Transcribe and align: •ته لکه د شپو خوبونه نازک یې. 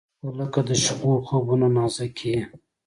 •ته 0.19 0.27
لکه 0.37 0.59
د 0.67 0.71
شپو 0.83 1.11
خوبونه 1.27 1.67
نازک 1.75 2.15
یې. 2.29 2.39